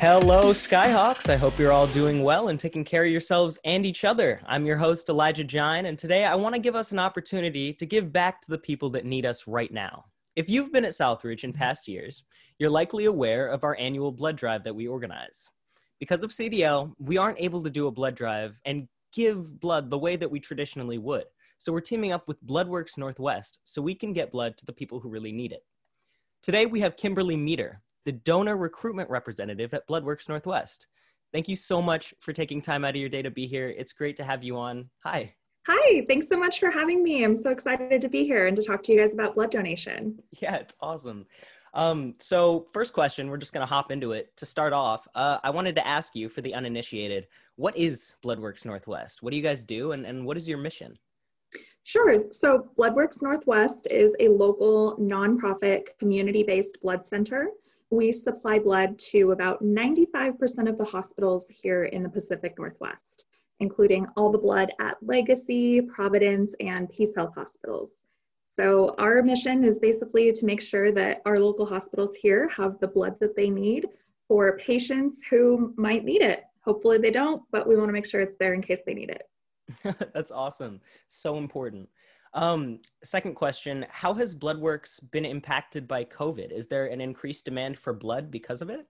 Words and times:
Hello, 0.00 0.44
Skyhawks. 0.54 1.28
I 1.28 1.36
hope 1.36 1.58
you're 1.58 1.72
all 1.72 1.86
doing 1.86 2.22
well 2.22 2.48
and 2.48 2.58
taking 2.58 2.84
care 2.84 3.04
of 3.04 3.10
yourselves 3.10 3.58
and 3.66 3.84
each 3.84 4.02
other. 4.02 4.40
I'm 4.46 4.64
your 4.64 4.78
host, 4.78 5.10
Elijah 5.10 5.44
Gine, 5.44 5.84
and 5.84 5.98
today 5.98 6.24
I 6.24 6.36
want 6.36 6.54
to 6.54 6.58
give 6.58 6.74
us 6.74 6.90
an 6.90 6.98
opportunity 6.98 7.74
to 7.74 7.84
give 7.84 8.10
back 8.10 8.40
to 8.40 8.50
the 8.50 8.56
people 8.56 8.88
that 8.92 9.04
need 9.04 9.26
us 9.26 9.46
right 9.46 9.70
now. 9.70 10.06
If 10.36 10.48
you've 10.48 10.72
been 10.72 10.86
at 10.86 10.92
Southridge 10.92 11.44
in 11.44 11.52
past 11.52 11.86
years, 11.86 12.24
you're 12.58 12.70
likely 12.70 13.04
aware 13.04 13.48
of 13.48 13.62
our 13.62 13.76
annual 13.78 14.10
blood 14.10 14.36
drive 14.36 14.64
that 14.64 14.74
we 14.74 14.88
organize. 14.88 15.50
Because 15.98 16.24
of 16.24 16.30
CDL, 16.30 16.94
we 16.98 17.18
aren't 17.18 17.38
able 17.38 17.62
to 17.62 17.68
do 17.68 17.86
a 17.86 17.92
blood 17.92 18.14
drive 18.14 18.58
and 18.64 18.88
give 19.12 19.60
blood 19.60 19.90
the 19.90 19.98
way 19.98 20.16
that 20.16 20.30
we 20.30 20.40
traditionally 20.40 20.96
would. 20.96 21.24
So 21.58 21.74
we're 21.74 21.80
teaming 21.80 22.12
up 22.12 22.26
with 22.26 22.42
Bloodworks 22.46 22.96
Northwest 22.96 23.58
so 23.64 23.82
we 23.82 23.94
can 23.94 24.14
get 24.14 24.32
blood 24.32 24.56
to 24.56 24.64
the 24.64 24.72
people 24.72 24.98
who 24.98 25.10
really 25.10 25.30
need 25.30 25.52
it. 25.52 25.66
Today 26.40 26.64
we 26.64 26.80
have 26.80 26.96
Kimberly 26.96 27.36
Meter, 27.36 27.82
the 28.04 28.12
donor 28.12 28.56
recruitment 28.56 29.10
representative 29.10 29.74
at 29.74 29.86
Bloodworks 29.88 30.28
Northwest. 30.28 30.86
Thank 31.32 31.48
you 31.48 31.56
so 31.56 31.80
much 31.80 32.12
for 32.20 32.32
taking 32.32 32.60
time 32.60 32.84
out 32.84 32.90
of 32.90 32.96
your 32.96 33.08
day 33.08 33.22
to 33.22 33.30
be 33.30 33.46
here. 33.46 33.68
It's 33.68 33.92
great 33.92 34.16
to 34.16 34.24
have 34.24 34.42
you 34.42 34.56
on. 34.56 34.90
Hi. 35.04 35.34
Hi, 35.66 36.04
thanks 36.08 36.26
so 36.28 36.38
much 36.38 36.58
for 36.58 36.70
having 36.70 37.02
me. 37.02 37.22
I'm 37.22 37.36
so 37.36 37.50
excited 37.50 38.00
to 38.00 38.08
be 38.08 38.24
here 38.24 38.46
and 38.46 38.56
to 38.56 38.62
talk 38.62 38.82
to 38.84 38.92
you 38.92 38.98
guys 38.98 39.12
about 39.12 39.34
blood 39.34 39.50
donation. 39.50 40.18
Yeah, 40.40 40.56
it's 40.56 40.74
awesome. 40.80 41.26
Um, 41.74 42.14
so, 42.18 42.66
first 42.72 42.92
question, 42.92 43.28
we're 43.28 43.36
just 43.36 43.52
going 43.52 43.64
to 43.64 43.72
hop 43.72 43.92
into 43.92 44.12
it. 44.12 44.36
To 44.38 44.46
start 44.46 44.72
off, 44.72 45.06
uh, 45.14 45.38
I 45.44 45.50
wanted 45.50 45.76
to 45.76 45.86
ask 45.86 46.16
you 46.16 46.28
for 46.28 46.40
the 46.40 46.54
uninitiated 46.54 47.28
what 47.56 47.76
is 47.76 48.14
Bloodworks 48.24 48.64
Northwest? 48.64 49.22
What 49.22 49.30
do 49.30 49.36
you 49.36 49.42
guys 49.42 49.62
do, 49.62 49.92
and, 49.92 50.04
and 50.06 50.24
what 50.24 50.36
is 50.36 50.48
your 50.48 50.58
mission? 50.58 50.98
Sure. 51.84 52.24
So, 52.32 52.70
Bloodworks 52.76 53.22
Northwest 53.22 53.86
is 53.90 54.16
a 54.18 54.28
local 54.28 54.96
nonprofit 54.98 55.96
community 55.98 56.42
based 56.42 56.78
blood 56.82 57.04
center 57.04 57.50
we 57.90 58.12
supply 58.12 58.58
blood 58.58 58.98
to 59.10 59.32
about 59.32 59.62
95% 59.62 60.68
of 60.68 60.78
the 60.78 60.84
hospitals 60.84 61.46
here 61.48 61.84
in 61.84 62.02
the 62.02 62.08
Pacific 62.08 62.54
Northwest, 62.56 63.24
including 63.58 64.06
all 64.16 64.30
the 64.30 64.38
blood 64.38 64.70
at 64.80 64.96
Legacy, 65.02 65.80
Providence, 65.80 66.54
and 66.60 66.88
Peace 66.88 67.12
Health 67.16 67.34
hospitals. 67.34 67.98
So 68.46 68.94
our 68.98 69.22
mission 69.22 69.64
is 69.64 69.78
basically 69.80 70.32
to 70.32 70.44
make 70.46 70.60
sure 70.60 70.92
that 70.92 71.22
our 71.24 71.38
local 71.40 71.66
hospitals 71.66 72.14
here 72.14 72.48
have 72.48 72.78
the 72.80 72.88
blood 72.88 73.18
that 73.20 73.34
they 73.34 73.50
need 73.50 73.86
for 74.28 74.56
patients 74.58 75.20
who 75.28 75.74
might 75.76 76.04
need 76.04 76.22
it. 76.22 76.44
Hopefully 76.64 76.98
they 76.98 77.10
don't, 77.10 77.42
but 77.50 77.66
we 77.66 77.76
want 77.76 77.88
to 77.88 77.92
make 77.92 78.06
sure 78.06 78.20
it's 78.20 78.36
there 78.36 78.54
in 78.54 78.62
case 78.62 78.80
they 78.86 78.94
need 78.94 79.10
it. 79.10 80.10
That's 80.14 80.30
awesome. 80.30 80.80
So 81.08 81.38
important. 81.38 81.88
Um, 82.32 82.78
second 83.02 83.34
question 83.34 83.86
How 83.90 84.14
has 84.14 84.34
Bloodworks 84.34 85.00
been 85.10 85.24
impacted 85.24 85.88
by 85.88 86.04
COVID? 86.04 86.52
Is 86.52 86.68
there 86.68 86.86
an 86.86 87.00
increased 87.00 87.44
demand 87.44 87.78
for 87.78 87.92
blood 87.92 88.30
because 88.30 88.62
of 88.62 88.70
it? 88.70 88.86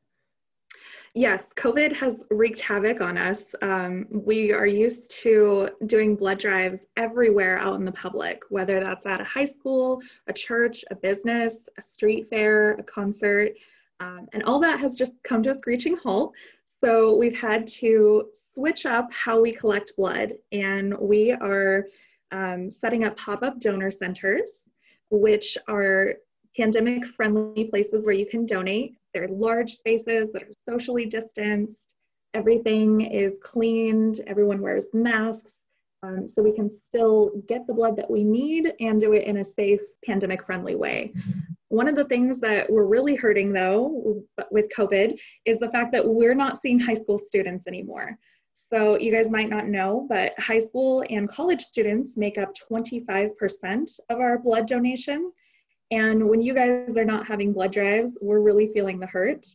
Yes, 1.15 1.49
COVID 1.57 1.93
has 1.95 2.23
wreaked 2.31 2.61
havoc 2.61 3.01
on 3.01 3.19
us. 3.19 3.55
Um, 3.63 4.07
we 4.11 4.53
are 4.53 4.67
used 4.67 5.11
to 5.23 5.71
doing 5.87 6.15
blood 6.15 6.39
drives 6.39 6.87
everywhere 6.97 7.59
out 7.59 7.75
in 7.75 7.85
the 7.85 7.93
public, 7.93 8.43
whether 8.49 8.79
that's 8.79 9.05
at 9.07 9.21
a 9.21 9.25
high 9.25 9.45
school, 9.45 10.01
a 10.29 10.33
church, 10.33 10.85
a 10.93 10.95
business, 10.95 11.69
a 11.77 11.83
street 11.83 12.29
fair, 12.29 12.75
a 12.75 12.83
concert, 12.85 13.55
um, 13.99 14.29
and 14.33 14.45
all 14.45 14.61
that 14.61 14.79
has 14.79 14.95
just 14.95 15.13
come 15.25 15.43
to 15.43 15.51
a 15.51 15.55
screeching 15.55 15.97
halt. 15.97 16.33
So 16.65 17.17
we've 17.17 17.39
had 17.39 17.67
to 17.67 18.31
switch 18.55 18.87
up 18.87 19.13
how 19.13 19.41
we 19.41 19.53
collect 19.53 19.97
blood, 19.97 20.35
and 20.53 20.97
we 20.97 21.33
are 21.33 21.87
um, 22.33 22.71
setting 22.71 23.05
up 23.05 23.17
pop-up 23.17 23.61
donor 23.61 23.91
centers, 23.91 24.63
which 25.11 25.57
are 25.69 26.15
pandemic 26.57 27.05
friendly 27.07 27.65
places 27.65 28.05
where 28.05 28.15
you 28.15 28.27
can 28.27 28.47
donate. 28.47 28.97
They're 29.15 29.29
large 29.29 29.73
spaces 29.73 30.33
that 30.33 30.43
are 30.43 30.53
socially 30.69 31.07
distanced. 31.07 31.95
Everything 32.35 33.01
is 33.01 33.39
cleaned. 33.43 34.21
Everyone 34.27 34.61
wears 34.61 34.87
masks. 34.93 35.55
Um, 36.03 36.27
so 36.27 36.43
we 36.43 36.53
can 36.53 36.71
still 36.71 37.31
get 37.47 37.67
the 37.67 37.75
blood 37.75 37.97
that 37.97 38.11
we 38.11 38.25
need 38.25 38.73
and 38.81 38.99
do 38.99 39.13
it 39.13 39.25
in 39.25 39.39
a 39.39 39.45
safe 39.45 39.83
pandemic 40.05 40.45
friendly 40.45 40.75
way. 40.75 41.13
One 41.69 41.89
of 41.89 41.95
the 41.95 42.07
things 42.07 42.41
that 42.41 42.71
we're 42.71 42.87
really 42.87 43.15
hurting 43.15 43.53
though 43.53 44.23
with 44.51 44.71
COVID 44.77 45.19
is 45.45 45.59
the 45.59 45.69
fact 45.69 45.93
that 45.93 46.07
we're 46.07 46.35
not 46.35 46.59
seeing 46.59 46.81
high 46.81 46.95
school 46.95 47.19
students 47.19 47.67
anymore. 47.67 48.19
So 48.53 48.99
you 48.99 49.13
guys 49.13 49.31
might 49.31 49.51
not 49.51 49.69
know, 49.69 50.07
but 50.09 50.39
high 50.39 50.59
school 50.59 51.05
and 51.11 51.29
college 51.29 51.61
students 51.61 52.17
make 52.17 52.39
up 52.39 52.51
25% 52.71 54.01
of 54.11 54.21
our 54.21 54.39
blood 54.39 54.67
donation. 54.67 55.33
And 55.91 56.29
when 56.29 56.41
you 56.41 56.55
guys 56.55 56.97
are 56.97 57.05
not 57.05 57.27
having 57.27 57.53
blood 57.53 57.73
drives, 57.73 58.17
we're 58.21 58.41
really 58.41 58.69
feeling 58.69 58.99
the 58.99 59.07
hurt. 59.07 59.47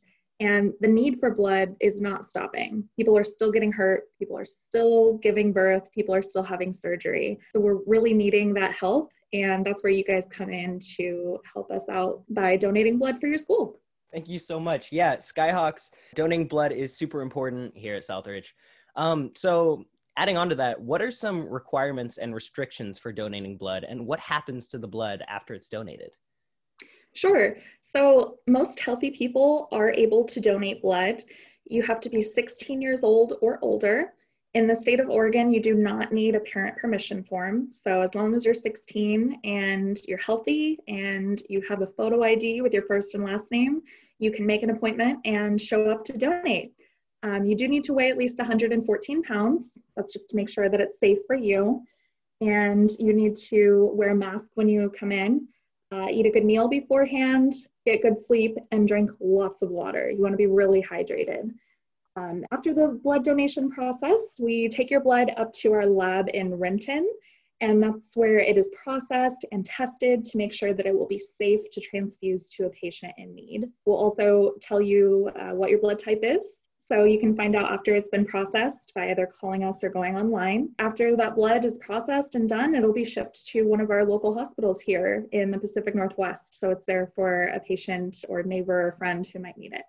And 0.41 0.73
the 0.81 0.87
need 0.87 1.19
for 1.19 1.33
blood 1.33 1.75
is 1.79 2.01
not 2.01 2.25
stopping. 2.25 2.83
People 2.97 3.17
are 3.17 3.23
still 3.23 3.51
getting 3.51 3.71
hurt. 3.71 4.03
People 4.19 4.37
are 4.37 4.45
still 4.45 5.13
giving 5.19 5.53
birth. 5.53 5.89
People 5.93 6.13
are 6.13 6.21
still 6.21 6.43
having 6.43 6.73
surgery. 6.73 7.39
So 7.53 7.61
we're 7.61 7.79
really 7.85 8.13
needing 8.13 8.53
that 8.55 8.73
help. 8.73 9.11
And 9.31 9.65
that's 9.65 9.81
where 9.81 9.93
you 9.93 10.03
guys 10.03 10.25
come 10.29 10.49
in 10.49 10.79
to 10.97 11.39
help 11.53 11.71
us 11.71 11.83
out 11.89 12.23
by 12.29 12.57
donating 12.57 12.97
blood 12.97 13.19
for 13.19 13.27
your 13.27 13.37
school. 13.37 13.79
Thank 14.11 14.27
you 14.29 14.39
so 14.39 14.59
much. 14.59 14.91
Yeah, 14.91 15.17
Skyhawks 15.17 15.91
donating 16.15 16.47
blood 16.47 16.71
is 16.71 16.97
super 16.97 17.21
important 17.21 17.75
here 17.75 17.95
at 17.95 18.03
Southridge. 18.03 18.47
Um, 18.95 19.31
so 19.35 19.85
adding 20.17 20.37
on 20.37 20.49
to 20.49 20.55
that, 20.55 20.79
what 20.79 21.01
are 21.01 21.11
some 21.11 21.47
requirements 21.47 22.17
and 22.17 22.33
restrictions 22.33 22.97
for 22.97 23.11
donating 23.11 23.57
blood 23.57 23.85
and 23.87 24.05
what 24.05 24.19
happens 24.19 24.67
to 24.67 24.77
the 24.77 24.87
blood 24.87 25.23
after 25.27 25.53
it's 25.53 25.67
donated? 25.67 26.11
Sure. 27.13 27.57
So 27.95 28.39
most 28.45 28.79
healthy 28.79 29.11
people 29.11 29.69
are 29.71 29.91
able 29.91 30.25
to 30.25 30.39
donate 30.39 30.81
blood. 30.81 31.23
You 31.65 31.81
have 31.83 31.99
to 32.01 32.09
be 32.09 32.21
16 32.21 32.81
years 32.81 33.03
old 33.03 33.33
or 33.41 33.59
older. 33.61 34.13
In 34.53 34.67
the 34.67 34.75
state 34.75 35.01
of 35.01 35.09
Oregon, 35.09 35.51
you 35.51 35.61
do 35.61 35.73
not 35.73 36.13
need 36.13 36.35
a 36.35 36.39
parent 36.39 36.77
permission 36.77 37.23
form. 37.23 37.69
So 37.71 38.01
as 38.01 38.15
long 38.15 38.33
as 38.33 38.45
you're 38.45 38.53
16 38.53 39.39
and 39.43 40.01
you're 40.07 40.17
healthy 40.17 40.79
and 40.87 41.41
you 41.49 41.61
have 41.67 41.81
a 41.81 41.87
photo 41.87 42.23
ID 42.23 42.61
with 42.61 42.73
your 42.73 42.83
first 42.83 43.15
and 43.15 43.23
last 43.25 43.51
name, 43.51 43.81
you 44.19 44.31
can 44.31 44.45
make 44.45 44.63
an 44.63 44.69
appointment 44.69 45.19
and 45.25 45.59
show 45.59 45.89
up 45.89 46.05
to 46.05 46.17
donate. 46.17 46.73
Um, 47.25 47.43
you 47.43 47.55
do 47.55 47.67
need 47.67 47.83
to 47.85 47.93
weigh 47.93 48.11
at 48.11 48.17
least 48.17 48.37
114 48.37 49.23
pounds. 49.23 49.79
That's 49.95 50.13
just 50.13 50.29
to 50.29 50.35
make 50.35 50.47
sure 50.47 50.69
that 50.69 50.79
it's 50.79 50.99
safe 50.99 51.17
for 51.25 51.35
you. 51.35 51.81
And 52.39 52.91
you 52.99 53.13
need 53.13 53.35
to 53.47 53.89
wear 53.93 54.11
a 54.11 54.15
mask 54.15 54.45
when 54.53 54.69
you 54.69 54.91
come 54.91 55.11
in, 55.11 55.47
uh, 55.91 56.07
eat 56.11 56.27
a 56.27 56.29
good 56.29 56.45
meal 56.45 56.67
beforehand, 56.67 57.51
get 57.83 58.03
good 58.03 58.19
sleep, 58.19 58.55
and 58.71 58.87
drink 58.87 59.09
lots 59.19 59.63
of 59.63 59.71
water. 59.71 60.11
You 60.11 60.21
want 60.21 60.33
to 60.33 60.37
be 60.37 60.45
really 60.45 60.83
hydrated. 60.83 61.49
Um, 62.15 62.45
after 62.51 62.75
the 62.75 62.99
blood 63.03 63.23
donation 63.23 63.71
process, 63.71 64.35
we 64.39 64.69
take 64.69 64.91
your 64.91 65.01
blood 65.01 65.31
up 65.35 65.51
to 65.53 65.73
our 65.73 65.87
lab 65.87 66.29
in 66.35 66.53
Renton, 66.53 67.09
and 67.59 67.81
that's 67.81 68.15
where 68.15 68.37
it 68.37 68.55
is 68.55 68.69
processed 68.83 69.45
and 69.51 69.65
tested 69.65 70.25
to 70.25 70.37
make 70.37 70.53
sure 70.53 70.75
that 70.75 70.85
it 70.85 70.93
will 70.95 71.07
be 71.07 71.19
safe 71.19 71.71
to 71.71 71.81
transfuse 71.81 72.49
to 72.49 72.65
a 72.65 72.69
patient 72.69 73.13
in 73.17 73.33
need. 73.33 73.65
We'll 73.85 73.97
also 73.97 74.53
tell 74.61 74.81
you 74.81 75.31
uh, 75.39 75.51
what 75.51 75.71
your 75.71 75.79
blood 75.79 75.97
type 75.97 76.19
is 76.21 76.64
so 76.85 77.03
you 77.03 77.19
can 77.19 77.35
find 77.35 77.55
out 77.55 77.71
after 77.71 77.95
it's 77.95 78.09
been 78.09 78.25
processed 78.25 78.93
by 78.93 79.09
either 79.09 79.25
calling 79.25 79.63
us 79.63 79.83
or 79.83 79.89
going 79.89 80.15
online. 80.15 80.69
After 80.77 81.15
that 81.17 81.35
blood 81.35 81.65
is 81.65 81.79
processed 81.79 82.35
and 82.35 82.47
done, 82.47 82.75
it'll 82.75 82.93
be 82.93 83.03
shipped 83.03 83.43
to 83.47 83.63
one 83.63 83.81
of 83.81 83.89
our 83.89 84.05
local 84.05 84.37
hospitals 84.37 84.81
here 84.81 85.25
in 85.31 85.49
the 85.49 85.57
Pacific 85.57 85.95
Northwest. 85.95 86.59
So 86.59 86.69
it's 86.69 86.85
there 86.85 87.07
for 87.15 87.45
a 87.47 87.59
patient 87.59 88.23
or 88.29 88.43
neighbor 88.43 88.87
or 88.87 88.91
friend 88.91 89.25
who 89.25 89.39
might 89.39 89.57
need 89.57 89.73
it. 89.73 89.81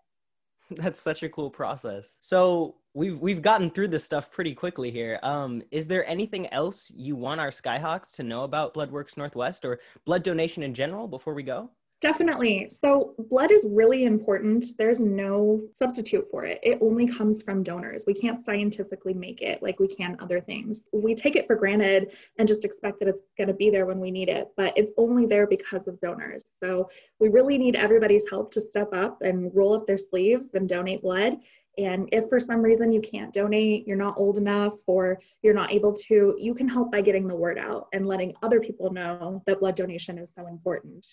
That's 0.70 0.98
such 0.98 1.22
a 1.22 1.28
cool 1.28 1.50
process. 1.50 2.16
So 2.22 2.76
we've 2.94 3.20
we've 3.20 3.42
gotten 3.42 3.68
through 3.68 3.88
this 3.88 4.04
stuff 4.04 4.32
pretty 4.32 4.54
quickly 4.54 4.90
here. 4.90 5.20
Um, 5.22 5.62
is 5.70 5.86
there 5.86 6.08
anything 6.08 6.46
else 6.46 6.90
you 6.96 7.14
want 7.14 7.42
our 7.42 7.50
Skyhawks 7.50 8.10
to 8.12 8.22
know 8.22 8.44
about 8.44 8.72
Bloodworks 8.72 9.18
Northwest 9.18 9.66
or 9.66 9.80
blood 10.06 10.22
donation 10.22 10.62
in 10.62 10.72
general 10.72 11.08
before 11.08 11.34
we 11.34 11.42
go? 11.42 11.70
Definitely. 12.02 12.68
So, 12.68 13.14
blood 13.30 13.50
is 13.50 13.64
really 13.66 14.04
important. 14.04 14.66
There's 14.76 15.00
no 15.00 15.62
substitute 15.72 16.28
for 16.30 16.44
it. 16.44 16.60
It 16.62 16.76
only 16.82 17.06
comes 17.06 17.42
from 17.42 17.62
donors. 17.62 18.04
We 18.06 18.12
can't 18.12 18.44
scientifically 18.44 19.14
make 19.14 19.40
it 19.40 19.62
like 19.62 19.80
we 19.80 19.88
can 19.88 20.14
other 20.20 20.38
things. 20.38 20.84
We 20.92 21.14
take 21.14 21.36
it 21.36 21.46
for 21.46 21.56
granted 21.56 22.12
and 22.38 22.46
just 22.46 22.66
expect 22.66 23.00
that 23.00 23.08
it's 23.08 23.22
going 23.38 23.48
to 23.48 23.54
be 23.54 23.70
there 23.70 23.86
when 23.86 23.98
we 23.98 24.10
need 24.10 24.28
it, 24.28 24.48
but 24.58 24.74
it's 24.76 24.92
only 24.98 25.24
there 25.24 25.46
because 25.46 25.88
of 25.88 25.98
donors. 26.02 26.44
So, 26.62 26.90
we 27.18 27.28
really 27.30 27.56
need 27.56 27.76
everybody's 27.76 28.28
help 28.28 28.52
to 28.52 28.60
step 28.60 28.92
up 28.92 29.22
and 29.22 29.50
roll 29.54 29.74
up 29.74 29.86
their 29.86 29.96
sleeves 29.96 30.48
and 30.52 30.68
donate 30.68 31.00
blood. 31.00 31.38
And 31.78 32.10
if 32.12 32.28
for 32.28 32.38
some 32.40 32.60
reason 32.60 32.92
you 32.92 33.00
can't 33.00 33.32
donate, 33.32 33.88
you're 33.88 33.96
not 33.96 34.18
old 34.18 34.36
enough, 34.36 34.74
or 34.86 35.18
you're 35.40 35.54
not 35.54 35.72
able 35.72 35.94
to, 35.94 36.36
you 36.38 36.54
can 36.54 36.68
help 36.68 36.92
by 36.92 37.00
getting 37.00 37.26
the 37.26 37.34
word 37.34 37.58
out 37.58 37.88
and 37.94 38.06
letting 38.06 38.34
other 38.42 38.60
people 38.60 38.92
know 38.92 39.42
that 39.46 39.60
blood 39.60 39.76
donation 39.76 40.18
is 40.18 40.30
so 40.34 40.46
important. 40.46 41.06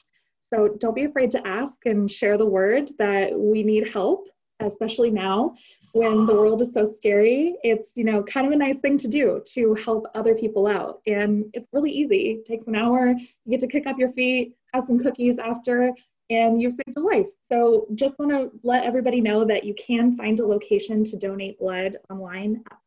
So 0.53 0.67
don't 0.67 0.95
be 0.95 1.05
afraid 1.05 1.31
to 1.31 1.47
ask 1.47 1.77
and 1.85 2.11
share 2.11 2.38
the 2.38 2.45
word 2.45 2.91
that 3.00 3.33
we 3.33 3.63
need 3.63 3.88
help, 3.91 4.27
especially 4.59 5.09
now 5.09 5.55
when 5.94 6.27
the 6.27 6.33
world 6.33 6.61
is 6.61 6.73
so 6.73 6.85
scary. 6.85 7.55
It's, 7.63 7.94
you 7.95 8.03
know, 8.03 8.21
kind 8.23 8.45
of 8.45 8.53
a 8.53 8.55
nice 8.55 8.79
thing 8.79 8.97
to 9.00 9.07
do 9.07 9.41
to 9.53 9.73
help 9.73 10.05
other 10.13 10.35
people 10.35 10.67
out. 10.67 11.01
And 11.07 11.45
it's 11.53 11.69
really 11.73 11.91
easy. 11.91 12.31
It 12.33 12.45
takes 12.45 12.67
an 12.67 12.75
hour. 12.75 13.09
You 13.09 13.50
get 13.50 13.61
to 13.61 13.67
kick 13.67 13.88
up 13.88 13.97
your 13.97 14.11
feet, 14.11 14.55
have 14.73 14.83
some 14.83 15.00
cookies 15.00 15.39
after, 15.39 15.91
and 16.29 16.61
you've 16.61 16.73
saved 16.73 16.97
a 16.97 17.01
life. 17.01 17.29
So 17.50 17.88
just 17.95 18.19
want 18.19 18.31
to 18.31 18.51
let 18.63 18.85
everybody 18.85 19.21
know 19.21 19.44
that 19.45 19.63
you 19.63 19.73
can 19.73 20.15
find 20.15 20.39
a 20.39 20.45
location 20.45 21.03
to 21.05 21.17
donate 21.17 21.57
blood 21.57 21.97
online 22.11 22.63
at 22.71 22.77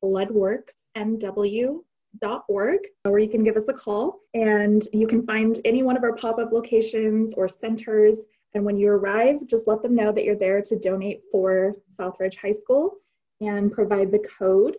bloodworksnw.org, 2.22 2.80
or 3.04 3.18
you 3.18 3.28
can 3.28 3.42
give 3.42 3.56
us 3.56 3.68
a 3.68 3.72
call 3.72 4.20
and 4.34 4.86
you 4.92 5.06
can 5.06 5.24
find 5.26 5.60
any 5.64 5.82
one 5.82 5.96
of 5.96 6.02
our 6.02 6.14
pop-up 6.14 6.52
locations 6.52 7.34
or 7.34 7.48
centers. 7.48 8.20
And 8.54 8.64
when 8.64 8.76
you 8.76 8.90
arrive, 8.90 9.46
just 9.46 9.66
let 9.66 9.82
them 9.82 9.94
know 9.94 10.12
that 10.12 10.24
you're 10.24 10.34
there 10.34 10.62
to 10.62 10.78
donate 10.78 11.22
for 11.30 11.74
Southridge 11.98 12.36
High 12.36 12.52
School 12.52 12.96
and 13.40 13.72
provide 13.72 14.10
the 14.10 14.26
code 14.38 14.76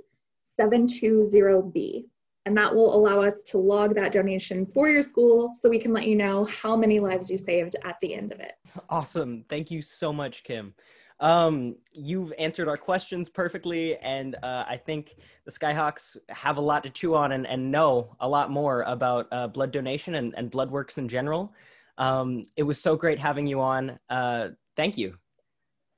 720B 0.59 2.05
and 2.47 2.55
that 2.55 2.73
will 2.73 2.95
allow 2.95 3.21
us 3.21 3.43
to 3.43 3.57
log 3.57 3.93
that 3.95 4.13
donation 4.13 4.65
for 4.65 4.87
your 4.87 5.01
school 5.01 5.51
so 5.61 5.67
we 5.67 5.77
can 5.77 5.91
let 5.91 6.07
you 6.07 6.15
know 6.15 6.45
how 6.45 6.77
many 6.77 6.97
lives 6.97 7.29
you 7.29 7.37
saved 7.37 7.75
at 7.83 7.97
the 8.01 8.13
end 8.13 8.31
of 8.31 8.39
it. 8.39 8.53
Awesome. 8.89 9.43
Thank 9.49 9.69
you 9.69 9.81
so 9.81 10.13
much, 10.13 10.45
Kim. 10.45 10.73
Um, 11.19 11.75
you've 11.91 12.31
answered 12.37 12.67
our 12.67 12.77
questions 12.77 13.29
perfectly, 13.29 13.97
and 13.97 14.35
uh, 14.43 14.65
I 14.67 14.77
think 14.77 15.15
the 15.45 15.51
Skyhawks 15.51 16.15
have 16.29 16.57
a 16.57 16.61
lot 16.61 16.83
to 16.83 16.89
chew 16.89 17.15
on 17.15 17.31
and, 17.31 17.47
and 17.47 17.71
know 17.71 18.15
a 18.19 18.27
lot 18.27 18.51
more 18.51 18.83
about 18.83 19.27
uh, 19.31 19.47
blood 19.47 19.71
donation 19.71 20.15
and, 20.15 20.33
and 20.37 20.51
blood 20.51 20.69
works 20.69 20.97
in 20.97 21.07
general. 21.07 21.53
Um, 21.97 22.45
it 22.55 22.63
was 22.63 22.79
so 22.79 22.95
great 22.95 23.17
having 23.17 23.47
you 23.47 23.59
on. 23.59 23.97
Uh, 24.09 24.49
thank 24.75 24.97
you. 24.97 25.15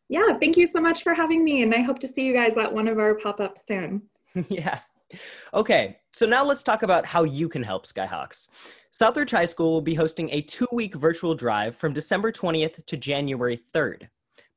Yeah, 0.07 0.38
thank 0.39 0.57
you 0.57 0.66
so 0.66 0.80
much 0.80 1.04
for 1.04 1.13
having 1.13 1.44
me, 1.44 1.62
and 1.62 1.74
I 1.75 1.81
hope 1.81 2.00
to 2.00 2.07
see 2.07 2.24
you 2.24 2.33
guys 2.33 2.57
at 2.57 2.74
one 2.74 2.88
of 2.88 2.98
our 2.98 3.15
pop 3.15 3.39
ups 3.39 3.63
soon. 3.68 4.01
yeah. 4.50 4.80
Okay, 5.54 5.98
so 6.12 6.25
now 6.25 6.45
let's 6.45 6.63
talk 6.63 6.83
about 6.83 7.06
how 7.06 7.24
you 7.24 7.50
can 7.50 7.63
help 7.63 7.86
Skyhawks. 7.86 8.48
Southridge 8.92 9.31
High 9.31 9.45
School 9.45 9.72
will 9.72 9.81
be 9.81 9.95
hosting 9.95 10.30
a 10.31 10.42
two 10.42 10.68
week 10.72 10.95
virtual 10.95 11.36
drive 11.36 11.75
from 11.75 11.94
December 11.94 12.31
20th 12.31 12.86
to 12.86 12.98
January 12.98 13.60
3rd. 13.74 14.07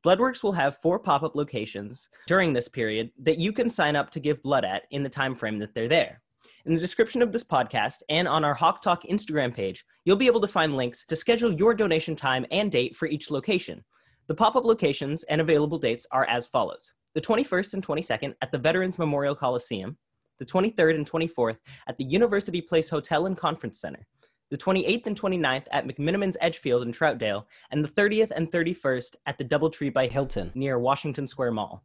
Bloodworks 0.05 0.43
will 0.43 0.53
have 0.53 0.79
four 0.79 0.99
pop 0.99 1.23
up 1.23 1.37
locations 1.37 2.09
during 2.27 2.53
this 2.53 2.67
period 2.67 3.13
that 3.21 3.39
you 3.39 3.53
can 3.53 3.69
sign 3.69 3.95
up 3.95 4.11
to 4.11 4.19
give 4.19 4.43
blood 4.43 4.65
at 4.65 4.83
in 4.91 5.05
the 5.05 5.09
time 5.09 5.35
frame 5.35 5.61
that 5.61 5.75
they're 5.75 5.89
there. 5.89 6.21
In 6.67 6.75
the 6.75 6.81
description 6.81 7.23
of 7.23 7.31
this 7.31 7.45
podcast 7.45 8.03
and 8.09 8.27
on 8.27 8.45
our 8.45 8.55
Hawk 8.55 8.83
Talk 8.83 9.05
Instagram 9.05 9.55
page, 9.55 9.85
you'll 10.05 10.17
be 10.17 10.27
able 10.27 10.41
to 10.41 10.49
find 10.49 10.77
links 10.77 11.07
to 11.07 11.15
schedule 11.15 11.53
your 11.53 11.73
donation 11.73 12.17
time 12.17 12.45
and 12.51 12.71
date 12.71 12.97
for 12.97 13.07
each 13.07 13.31
location. 13.31 13.85
The 14.27 14.35
pop 14.35 14.57
up 14.57 14.65
locations 14.65 15.23
and 15.25 15.41
available 15.41 15.79
dates 15.79 16.07
are 16.11 16.27
as 16.27 16.49
follows 16.49 16.93
the 17.15 17.21
21st 17.21 17.75
and 17.75 17.87
22nd 17.87 18.35
at 18.41 18.51
the 18.51 18.59
Veterans 18.59 18.99
Memorial 18.99 19.35
Coliseum, 19.35 19.97
the 20.39 20.45
23rd 20.47 20.95
and 20.97 21.09
24th 21.09 21.59
at 21.87 21.97
the 21.99 22.05
University 22.05 22.61
Place 22.61 22.89
Hotel 22.89 23.27
and 23.27 23.37
Conference 23.37 23.81
Center, 23.81 24.07
the 24.53 24.59
28th 24.59 25.07
and 25.07 25.19
29th 25.19 25.65
at 25.71 25.87
McMenamins 25.87 26.37
Edgefield 26.43 26.83
in 26.83 26.93
Troutdale, 26.93 27.47
and 27.71 27.83
the 27.83 27.89
30th 27.89 28.33
and 28.33 28.53
31st 28.53 29.17
at 29.25 29.39
the 29.39 29.45
Doubletree 29.47 29.95
by 29.95 30.07
Hilton 30.07 30.53
near 30.55 30.79
Washington 30.79 31.27
Square 31.27 31.53
Mall. 31.53 31.83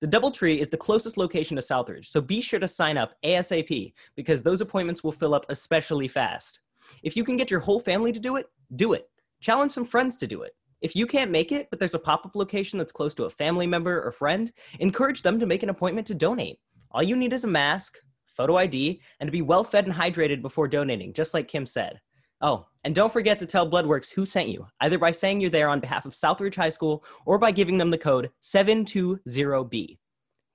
The 0.00 0.08
Doubletree 0.08 0.58
is 0.58 0.68
the 0.68 0.76
closest 0.76 1.16
location 1.16 1.54
to 1.54 1.62
Southridge, 1.62 2.06
so 2.06 2.20
be 2.20 2.40
sure 2.40 2.58
to 2.58 2.66
sign 2.66 2.98
up 2.98 3.12
ASAP 3.24 3.92
because 4.16 4.42
those 4.42 4.60
appointments 4.60 5.04
will 5.04 5.12
fill 5.12 5.32
up 5.32 5.46
especially 5.48 6.08
fast. 6.08 6.58
If 7.04 7.16
you 7.16 7.22
can 7.22 7.36
get 7.36 7.52
your 7.52 7.60
whole 7.60 7.78
family 7.78 8.10
to 8.10 8.18
do 8.18 8.34
it, 8.34 8.46
do 8.74 8.94
it. 8.94 9.08
Challenge 9.40 9.70
some 9.70 9.84
friends 9.84 10.16
to 10.16 10.26
do 10.26 10.42
it. 10.42 10.56
If 10.80 10.96
you 10.96 11.06
can't 11.06 11.30
make 11.30 11.52
it, 11.52 11.68
but 11.70 11.78
there's 11.78 11.94
a 11.94 12.00
pop 12.00 12.26
up 12.26 12.34
location 12.34 12.80
that's 12.80 12.90
close 12.90 13.14
to 13.14 13.26
a 13.26 13.30
family 13.30 13.68
member 13.68 14.02
or 14.02 14.10
friend, 14.10 14.52
encourage 14.80 15.22
them 15.22 15.38
to 15.38 15.46
make 15.46 15.62
an 15.62 15.70
appointment 15.70 16.08
to 16.08 16.16
donate. 16.16 16.58
All 16.90 17.02
you 17.04 17.14
need 17.14 17.32
is 17.32 17.44
a 17.44 17.48
mask, 17.48 17.98
photo 18.26 18.56
ID, 18.56 19.00
and 19.20 19.28
to 19.28 19.32
be 19.32 19.42
well 19.42 19.62
fed 19.62 19.86
and 19.86 19.94
hydrated 19.94 20.42
before 20.42 20.66
donating, 20.66 21.12
just 21.12 21.32
like 21.32 21.46
Kim 21.46 21.64
said. 21.64 22.00
Oh, 22.40 22.66
and 22.84 22.94
don't 22.94 23.12
forget 23.12 23.38
to 23.40 23.46
tell 23.46 23.68
Bloodworks 23.68 24.12
who 24.12 24.24
sent 24.24 24.48
you, 24.48 24.66
either 24.80 24.98
by 24.98 25.10
saying 25.10 25.40
you're 25.40 25.50
there 25.50 25.68
on 25.68 25.80
behalf 25.80 26.06
of 26.06 26.12
Southridge 26.12 26.54
High 26.54 26.70
School 26.70 27.04
or 27.26 27.38
by 27.38 27.50
giving 27.50 27.78
them 27.78 27.90
the 27.90 27.98
code 27.98 28.30
720B. 28.42 29.98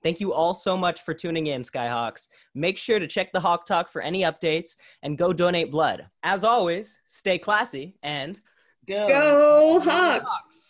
Thank 0.02 0.20
you 0.20 0.32
all 0.32 0.52
so 0.52 0.76
much 0.76 1.02
for 1.02 1.14
tuning 1.14 1.46
in, 1.46 1.62
Skyhawks. 1.62 2.28
Make 2.54 2.76
sure 2.76 2.98
to 2.98 3.06
check 3.06 3.32
the 3.32 3.40
Hawk 3.40 3.64
Talk 3.64 3.90
for 3.90 4.02
any 4.02 4.22
updates 4.22 4.76
and 5.02 5.16
go 5.16 5.32
donate 5.32 5.70
blood. 5.70 6.06
As 6.22 6.44
always, 6.44 6.98
stay 7.08 7.38
classy 7.38 7.96
and 8.02 8.38
go, 8.86 9.08
go 9.08 9.80
Hawks. 9.80 10.28
Hawks. 10.28 10.64